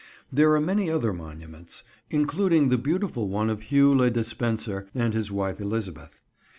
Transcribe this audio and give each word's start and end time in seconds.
There 0.33 0.51
are 0.55 0.59
many 0.59 0.89
other 0.89 1.13
monuments: 1.13 1.83
including 2.09 2.69
the 2.69 2.79
beautiful 2.79 3.29
one 3.29 3.51
of 3.51 3.61
Hugh 3.61 3.93
le 3.93 4.09
Despencer 4.09 4.87
and 4.95 5.13
his 5.13 5.31
wife 5.31 5.61
Elizabeth. 5.61 6.21